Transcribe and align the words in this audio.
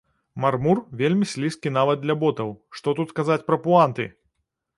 Мармур 0.43 0.79
вельмі 1.01 1.27
слізкі 1.33 1.73
нават 1.77 2.01
для 2.07 2.15
ботаў, 2.25 2.49
што 2.79 2.95
тут 3.01 3.15
казаць 3.21 3.43
пра 3.53 3.61
пуанты! 3.69 4.11